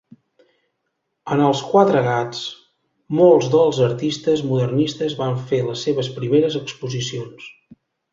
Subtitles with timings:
[1.33, 2.39] En Els Quatre Gats
[3.19, 7.47] molts dels artistes modernistes van fer les seves primeres exposicions.